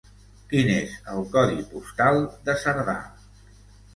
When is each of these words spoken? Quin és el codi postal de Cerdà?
Quin 0.53 0.69
és 0.75 0.95
el 1.15 1.19
codi 1.35 1.59
postal 1.73 2.19
de 2.47 2.57
Cerdà? 2.65 2.95